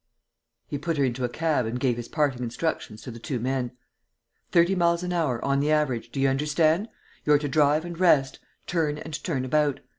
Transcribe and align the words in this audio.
He 0.67 0.79
put 0.79 0.97
her 0.97 1.03
into 1.03 1.23
a 1.23 1.29
cab 1.29 1.67
and 1.67 1.79
gave 1.79 1.95
his 1.97 2.07
parting 2.07 2.41
instructions 2.41 3.03
to 3.03 3.11
the 3.11 3.19
two 3.19 3.39
men: 3.39 3.71
"Thirty 4.51 4.73
miles 4.73 5.03
an 5.03 5.13
hour, 5.13 5.39
on 5.45 5.59
the 5.59 5.71
average, 5.71 6.11
do 6.11 6.19
you 6.19 6.27
understand? 6.27 6.89
You're 7.23 7.37
to 7.37 7.47
drive 7.47 7.85
and 7.85 7.99
rest, 7.99 8.39
turn 8.65 8.97
and 8.97 9.23
turn 9.23 9.45
about. 9.45 9.81